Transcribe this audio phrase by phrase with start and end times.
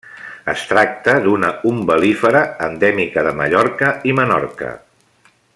[0.53, 4.77] Es tracta d'una umbel·lífera endèmica de Mallorca i Menorca.